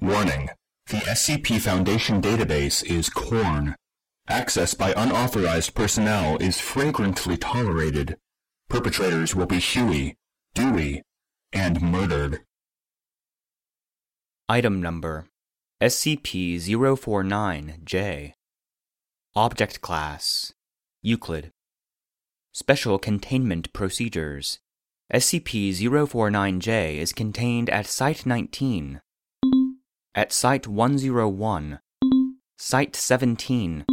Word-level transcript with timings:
Warning. 0.00 0.48
The 0.86 0.98
SCP 0.98 1.60
Foundation 1.60 2.22
database 2.22 2.84
is 2.84 3.10
corn. 3.10 3.74
Access 4.28 4.74
by 4.74 4.92
unauthorized 4.96 5.74
personnel 5.74 6.36
is 6.38 6.60
fragrantly 6.60 7.36
tolerated. 7.36 8.16
Perpetrators 8.68 9.34
will 9.34 9.46
be 9.46 9.58
Huey, 9.58 10.14
Dewey, 10.54 11.02
and 11.52 11.82
murdered. 11.82 12.42
Item 14.48 14.80
Number 14.80 15.26
SCP-049-J 15.82 18.34
Object 19.34 19.80
Class 19.80 20.52
Euclid 21.02 21.50
Special 22.52 22.98
Containment 22.98 23.72
Procedures 23.72 24.60
SCP-049-J 25.12 26.98
is 26.98 27.12
contained 27.12 27.68
at 27.70 27.86
Site-19, 27.86 29.00
at 30.18 30.32
Site-101, 30.32 31.78
Site-17, 32.56 33.84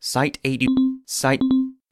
Site-80, 0.00 0.66
Site... 1.04 1.40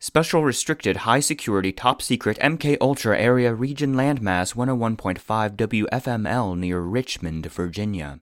Special 0.00 0.42
Restricted 0.42 0.96
High 0.96 1.20
Security 1.20 1.70
Top 1.72 2.00
Secret 2.00 2.38
MK 2.38 2.78
Ultra 2.80 3.16
Area 3.16 3.54
Region 3.54 3.94
Landmass 3.94 4.54
101.5 4.54 5.56
WFML 5.56 6.58
near 6.58 6.80
Richmond, 6.80 7.46
Virginia. 7.46 8.20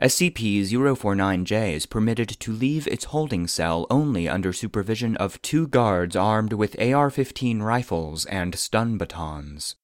SCP-049-J 0.00 1.74
is 1.74 1.84
permitted 1.84 2.28
to 2.28 2.52
leave 2.52 2.86
its 2.86 3.06
holding 3.06 3.46
cell 3.46 3.86
only 3.90 4.26
under 4.28 4.52
supervision 4.52 5.16
of 5.16 5.42
two 5.42 5.66
guards 5.66 6.14
armed 6.14 6.52
with 6.52 6.80
AR-15 6.80 7.60
rifles 7.60 8.24
and 8.26 8.54
stun 8.54 8.96
batons. 8.96 9.74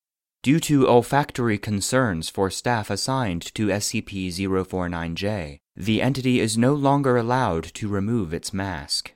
Due 0.45 0.61
to 0.61 0.87
olfactory 0.87 1.57
concerns 1.57 2.29
for 2.29 2.51
staff 2.51 2.91
assigned 2.91 3.41
to 3.55 3.69
SCP-049-J, 3.69 5.59
the 5.75 6.03
entity 6.03 6.39
is 6.39 6.59
no 6.59 6.75
longer 6.75 7.17
allowed 7.17 7.65
to 7.65 7.89
remove 7.89 8.35
its 8.35 8.53
mask. 8.53 9.15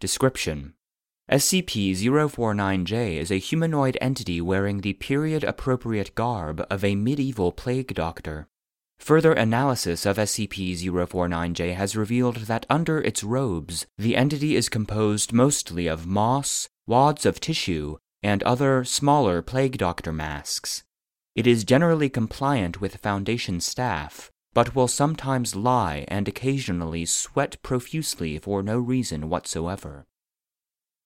Description 0.00 0.72
SCP 1.30 1.90
049J 1.90 3.18
is 3.18 3.30
a 3.30 3.36
humanoid 3.36 3.98
entity 4.00 4.40
wearing 4.40 4.80
the 4.80 4.94
period 4.94 5.44
appropriate 5.44 6.14
garb 6.14 6.66
of 6.70 6.82
a 6.82 6.94
medieval 6.94 7.52
plague 7.52 7.92
doctor. 7.92 8.48
Further 8.98 9.34
analysis 9.34 10.06
of 10.06 10.16
SCP 10.16 10.82
049J 10.82 11.74
has 11.74 11.94
revealed 11.94 12.36
that 12.46 12.64
under 12.70 13.02
its 13.02 13.22
robes, 13.22 13.84
the 13.98 14.16
entity 14.16 14.56
is 14.56 14.70
composed 14.70 15.34
mostly 15.34 15.86
of 15.86 16.06
moss, 16.06 16.70
wads 16.86 17.26
of 17.26 17.38
tissue, 17.38 17.98
and 18.22 18.42
other 18.42 18.84
smaller 18.84 19.42
plague 19.42 19.78
doctor 19.78 20.12
masks. 20.12 20.82
It 21.34 21.46
is 21.46 21.64
generally 21.64 22.08
compliant 22.08 22.80
with 22.80 22.96
Foundation 22.96 23.60
staff, 23.60 24.30
but 24.54 24.74
will 24.74 24.88
sometimes 24.88 25.54
lie 25.54 26.04
and 26.08 26.26
occasionally 26.26 27.04
sweat 27.06 27.62
profusely 27.62 28.38
for 28.38 28.62
no 28.62 28.78
reason 28.78 29.28
whatsoever. 29.28 30.06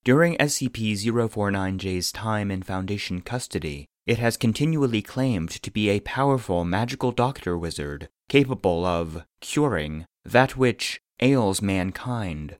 During 0.04 0.36
SCP 0.38 0.94
049J's 0.94 2.12
time 2.12 2.50
in 2.50 2.62
Foundation 2.62 3.20
custody, 3.20 3.86
it 4.06 4.18
has 4.18 4.36
continually 4.36 5.02
claimed 5.02 5.50
to 5.50 5.70
be 5.70 5.90
a 5.90 6.00
powerful 6.00 6.64
magical 6.64 7.12
doctor 7.12 7.56
wizard 7.56 8.08
capable 8.28 8.84
of 8.84 9.24
curing 9.40 10.06
that 10.24 10.56
which 10.56 11.00
ails 11.20 11.62
mankind. 11.62 12.56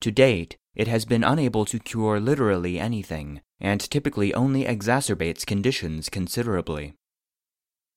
To 0.00 0.10
date, 0.10 0.56
it 0.80 0.88
has 0.88 1.04
been 1.04 1.22
unable 1.22 1.66
to 1.66 1.78
cure 1.78 2.18
literally 2.18 2.80
anything, 2.80 3.42
and 3.60 3.82
typically 3.82 4.32
only 4.32 4.64
exacerbates 4.64 5.44
conditions 5.44 6.08
considerably. 6.08 6.94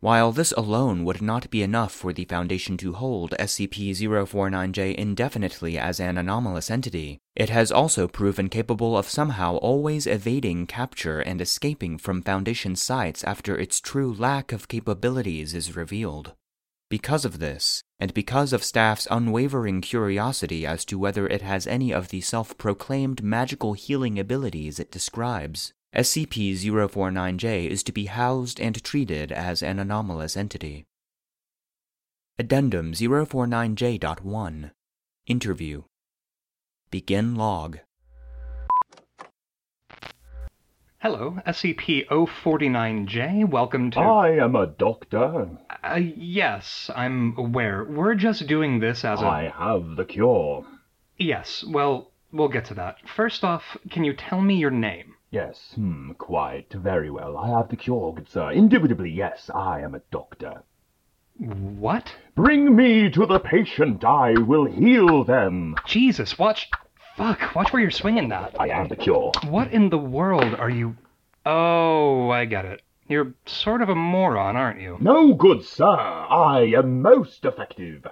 While 0.01 0.33
this 0.33 0.51
alone 0.51 1.05
would 1.05 1.21
not 1.21 1.49
be 1.49 1.63
enough 1.63 1.93
for 1.93 2.11
the 2.11 2.25
Foundation 2.25 2.75
to 2.79 2.91
hold 2.91 3.31
SCP-049J 3.39 4.95
indefinitely 4.95 5.77
as 5.77 6.01
an 6.01 6.17
anomalous 6.17 6.69
entity, 6.69 7.19
it 7.37 7.47
has 7.47 7.71
also 7.71 8.09
proven 8.09 8.49
capable 8.49 8.97
of 8.97 9.07
somehow 9.07 9.55
always 9.69 10.05
evading 10.05 10.67
capture 10.67 11.21
and 11.21 11.39
escaping 11.39 11.97
from 11.97 12.21
Foundation 12.21 12.75
sites 12.75 13.23
after 13.23 13.57
its 13.57 13.79
true 13.79 14.13
lack 14.13 14.51
of 14.51 14.67
capabilities 14.67 15.53
is 15.53 15.77
revealed. 15.77 16.33
Because 16.93 17.25
of 17.25 17.39
this, 17.39 17.83
and 17.99 18.13
because 18.13 18.53
of 18.53 18.63
staff's 18.63 19.07
unwavering 19.09 19.81
curiosity 19.81 20.63
as 20.63 20.85
to 20.85 20.99
whether 20.99 21.25
it 21.25 21.41
has 21.41 21.65
any 21.65 21.91
of 21.91 22.09
the 22.09 22.21
self 22.21 22.55
proclaimed 22.55 23.23
magical 23.23 23.73
healing 23.73 24.19
abilities 24.19 24.79
it 24.79 24.91
describes, 24.91 25.73
SCP 25.95 26.53
049J 26.53 27.67
is 27.67 27.81
to 27.81 27.91
be 27.91 28.05
housed 28.05 28.61
and 28.61 28.83
treated 28.83 29.31
as 29.31 29.63
an 29.63 29.79
anomalous 29.79 30.37
entity. 30.37 30.85
Addendum 32.37 32.91
049J.1 32.91 34.69
Interview 35.25 35.83
Begin 36.91 37.33
log. 37.33 37.79
Hello, 41.03 41.37
SCP-049J. 41.45 43.49
Welcome 43.49 43.91
to. 43.91 43.99
I 43.99 44.41
am 44.41 44.55
a 44.55 44.67
doctor. 44.67 45.49
Uh, 45.83 45.95
yes, 45.95 46.89
I'm 46.95 47.35
aware. 47.37 47.83
We're 47.83 48.15
just 48.15 48.47
doing 48.47 48.79
this 48.79 49.03
as 49.03 49.21
a. 49.21 49.25
I 49.25 49.53
have 49.53 49.97
the 49.97 50.05
cure. 50.05 50.65
Yes, 51.17 51.65
well, 51.67 52.11
we'll 52.31 52.47
get 52.47 52.63
to 52.67 52.73
that. 52.75 52.99
First 53.17 53.43
off, 53.43 53.75
can 53.91 54.05
you 54.05 54.13
tell 54.13 54.39
me 54.39 54.55
your 54.55 54.71
name? 54.71 55.15
Yes, 55.29 55.73
hmm, 55.75 56.13
quite, 56.13 56.71
very 56.71 57.09
well. 57.09 57.35
I 57.35 57.49
have 57.49 57.67
the 57.67 57.75
cure, 57.75 58.13
good 58.13 58.29
sir. 58.29 58.51
Indubitably, 58.51 59.09
yes, 59.09 59.51
I 59.53 59.81
am 59.81 59.95
a 59.95 60.01
doctor. 60.09 60.63
What? 61.37 62.15
Bring 62.33 62.77
me 62.77 63.09
to 63.09 63.25
the 63.25 63.39
patient. 63.39 64.05
I 64.05 64.39
will 64.39 64.67
heal 64.67 65.25
them. 65.25 65.75
Jesus, 65.85 66.39
watch. 66.39 66.69
Fuck, 67.17 67.55
watch 67.55 67.71
where 67.71 67.81
you're 67.81 67.91
swinging 67.91 68.29
that. 68.29 68.59
I 68.59 68.69
am 68.69 68.87
the 68.87 68.95
cure. 68.95 69.31
What 69.47 69.71
in 69.71 69.89
the 69.89 69.97
world 69.97 70.55
are 70.55 70.69
you. 70.69 70.95
Oh, 71.45 72.29
I 72.29 72.45
get 72.45 72.65
it. 72.65 72.81
You're 73.07 73.33
sort 73.45 73.81
of 73.81 73.89
a 73.89 73.95
moron, 73.95 74.55
aren't 74.55 74.81
you? 74.81 74.97
No, 74.99 75.33
good 75.33 75.63
sir. 75.63 75.85
I 75.85 76.73
am 76.75 77.01
most 77.01 77.45
effective. 77.45 78.07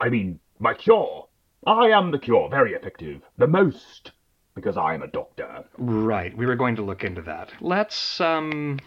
I 0.00 0.08
mean, 0.08 0.40
my 0.58 0.74
cure. 0.74 1.28
I 1.66 1.88
am 1.88 2.10
the 2.10 2.18
cure, 2.18 2.48
very 2.48 2.72
effective. 2.72 3.22
The 3.38 3.46
most. 3.46 4.12
Because 4.54 4.76
I 4.76 4.94
am 4.94 5.02
a 5.02 5.08
doctor. 5.08 5.64
Right, 5.76 6.36
we 6.36 6.46
were 6.46 6.56
going 6.56 6.76
to 6.76 6.82
look 6.82 7.02
into 7.02 7.22
that. 7.22 7.50
Let's, 7.60 8.20
um. 8.20 8.78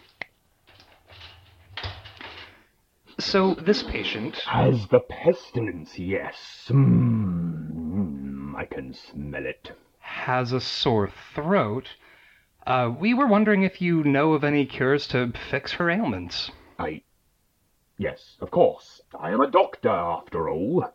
So, 3.20 3.56
this 3.56 3.84
patient. 3.84 4.36
Has 4.46 4.88
the 4.88 5.00
pestilence, 5.00 5.98
yes. 6.00 6.36
Mm, 6.70 7.47
I 7.47 7.47
can 8.70 8.94
smell 8.94 9.46
it. 9.46 9.72
Has 10.00 10.52
a 10.52 10.62
sore 10.62 11.12
throat. 11.34 11.90
Uh, 12.66 12.94
we 13.00 13.14
were 13.14 13.28
wondering 13.28 13.64
if 13.64 13.82
you 13.82 14.04
know 14.04 14.34
of 14.34 14.44
any 14.44 14.66
cures 14.66 15.08
to 15.08 15.32
fix 15.50 15.74
her 15.74 15.90
ailments. 15.90 16.52
I. 16.78 17.02
Yes, 17.98 18.38
of 18.42 18.52
course. 18.52 19.02
I 19.18 19.32
am 19.32 19.42
a 19.42 19.50
doctor, 19.50 19.90
after 19.90 20.50
all. 20.50 20.86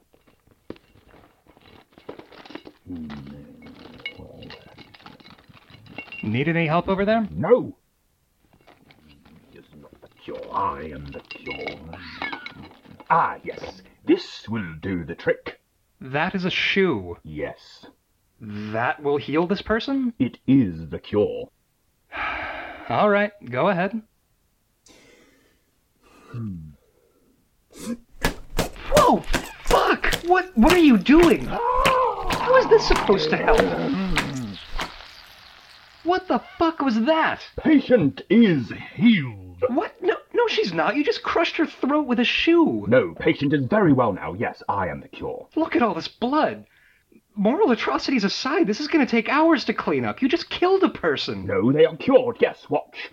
Need 6.23 6.49
any 6.49 6.67
help 6.67 6.89
over 6.89 7.05
there? 7.05 7.27
No. 7.33 7.77
Is 9.53 9.65
not 9.81 10.01
the 10.01 10.09
cure. 10.23 10.55
I 10.55 10.83
am 10.93 11.07
the 11.07 11.21
cure. 11.21 11.81
Ah, 13.11 13.39
yes. 13.43 13.83
This 14.05 14.49
will 14.49 14.75
do 14.81 15.05
the 15.05 15.15
trick. 15.15 15.62
That 16.03 16.35
is 16.35 16.45
a 16.45 16.51
shoe. 16.51 17.17
Yes. 17.23 17.87
That 18.41 19.01
will 19.01 19.19
heal 19.19 19.47
this 19.47 19.63
person? 19.63 20.15
It 20.19 20.39
is 20.49 20.89
the 20.89 20.99
cure. 20.99 21.49
All 22.89 23.09
right, 23.09 23.31
go 23.49 23.69
ahead. 23.69 24.03
Hmm. 26.33 26.57
Whoa! 28.91 29.23
Fuck! 29.65 30.15
What? 30.25 30.57
What 30.59 30.73
are 30.73 30.79
you 30.79 30.99
doing? 30.99 31.47
How 31.47 32.57
is 32.57 32.67
this 32.69 32.89
supposed 32.89 33.31
to 33.31 33.37
help? 33.37 33.61
What 36.03 36.27
the 36.27 36.41
fuck 36.59 36.81
was 36.81 37.01
that? 37.03 37.43
Patient 37.59 38.23
is 38.29 38.73
healed. 38.97 39.63
What? 39.69 39.95
No, 40.03 40.17
no, 40.43 40.49
she's 40.49 40.73
not. 40.73 40.97
You 40.97 41.05
just 41.05 41.23
crushed 41.23 41.57
her 41.59 41.67
throat 41.67 42.09
with 42.09 42.19
a 42.19 42.25
shoe. 42.25 42.85
No, 42.89 43.15
patient 43.15 43.53
is 43.53 43.67
very 43.67 43.93
well 43.93 44.13
now. 44.13 44.35
Yes, 44.35 44.61
I 44.69 44.89
am 44.89 45.01
the 45.01 45.09
cure. 45.09 45.47
Look 45.55 45.77
at 45.77 45.83
all 45.83 45.95
this 45.95 46.09
blood. 46.09 46.67
Moral 47.37 47.71
atrocities 47.71 48.25
aside, 48.25 48.67
this 48.67 48.81
is 48.81 48.89
going 48.89 49.07
to 49.07 49.11
take 49.11 49.29
hours 49.29 49.65
to 49.67 49.73
clean 49.73 50.05
up. 50.05 50.21
You 50.21 50.29
just 50.29 50.51
killed 50.51 50.83
a 50.83 50.89
person. 50.89 51.47
No, 51.47 51.71
they 51.71 51.87
are 51.87 51.97
cured. 51.97 52.39
Yes, 52.41 52.69
watch. 52.69 53.13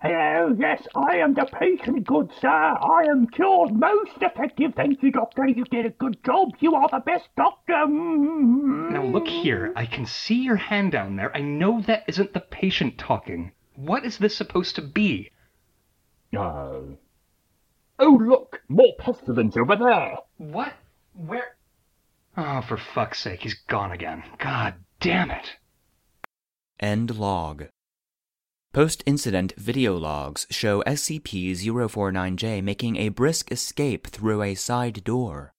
Hello, 0.00 0.56
yes, 0.58 0.82
I 0.94 1.18
am 1.18 1.34
the 1.34 1.44
patient, 1.44 2.06
good 2.06 2.30
sir. 2.40 2.48
I 2.48 3.04
am 3.10 3.26
cured. 3.26 3.74
Most 3.74 4.16
effective. 4.22 4.72
Thank 4.74 5.02
you, 5.02 5.12
doctor. 5.12 5.46
You 5.46 5.64
did 5.64 5.84
a 5.84 5.90
good 5.90 6.24
job. 6.24 6.52
You 6.60 6.74
are 6.74 6.88
the 6.90 7.00
best 7.04 7.28
doctor. 7.36 7.74
Mm. 7.74 8.92
Now 8.92 9.04
look 9.04 9.28
here. 9.28 9.74
I 9.76 9.84
can 9.84 10.06
see 10.06 10.42
your 10.42 10.56
hand 10.56 10.92
down 10.92 11.16
there. 11.16 11.36
I 11.36 11.42
know 11.42 11.82
that 11.82 12.04
isn't 12.08 12.32
the 12.32 12.40
patient 12.40 12.96
talking. 12.96 13.52
What 13.76 14.06
is 14.06 14.16
this 14.16 14.34
supposed 14.34 14.74
to 14.76 14.82
be? 14.82 15.30
Uh, 16.36 16.96
oh, 17.98 18.20
look. 18.20 18.60
More 18.68 18.94
pestilence 18.98 19.56
over 19.56 19.76
there. 19.76 20.18
What? 20.36 20.74
Where? 21.14 21.56
Oh, 22.36 22.62
for 22.62 22.76
fuck's 22.76 23.20
sake, 23.20 23.42
he's 23.42 23.54
gone 23.68 23.92
again. 23.92 24.22
God 24.38 24.74
damn 25.00 25.30
it. 25.30 25.56
End 26.78 27.16
log. 27.16 27.66
Post 28.72 29.02
incident 29.04 29.52
video 29.56 29.96
logs 29.96 30.46
show 30.50 30.82
SCP 30.84 31.50
049J 31.50 32.62
making 32.62 32.96
a 32.96 33.08
brisk 33.08 33.50
escape 33.50 34.06
through 34.06 34.42
a 34.42 34.54
side 34.54 35.02
door. 35.02 35.52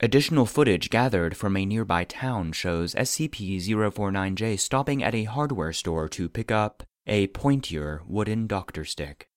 Additional 0.00 0.44
footage 0.44 0.90
gathered 0.90 1.34
from 1.34 1.56
a 1.56 1.64
nearby 1.64 2.04
town 2.04 2.52
shows 2.52 2.94
SCP 2.94 3.56
049J 3.56 4.60
stopping 4.60 5.02
at 5.02 5.14
a 5.14 5.24
hardware 5.24 5.72
store 5.72 6.08
to 6.10 6.28
pick 6.28 6.52
up 6.52 6.82
a 7.06 7.28
pointier 7.28 8.00
wooden 8.06 8.46
doctor 8.46 8.84
stick. 8.84 9.27